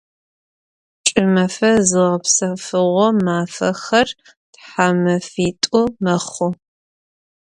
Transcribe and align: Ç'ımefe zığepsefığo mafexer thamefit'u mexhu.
Ç'ımefe 1.07 1.71
zığepsefığo 1.89 3.07
mafexer 3.25 4.09
thamefit'u 4.65 5.81
mexhu. 6.03 6.49